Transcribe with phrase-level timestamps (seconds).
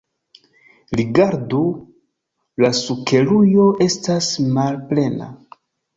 [0.99, 1.59] Rigardu,
[2.65, 5.29] la sukerujo estas malplena.